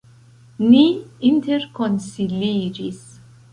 [0.69, 0.81] Ni
[1.29, 3.07] interkonsiliĝis.